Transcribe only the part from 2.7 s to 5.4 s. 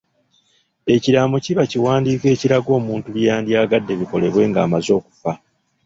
omuntu bye yandyagadde bikolebwe ng'amaze okufa.